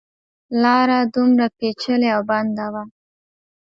لاره 0.61 0.99
دومره 1.13 1.45
پېچلې 1.57 2.09
او 2.15 2.21
بنده 2.29 2.65
وه. 2.73 2.83